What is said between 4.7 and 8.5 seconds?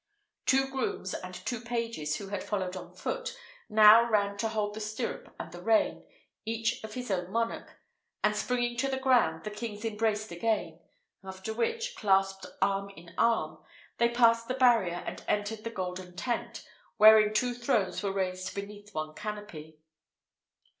the stirrup and the rein, each of his own monarch; and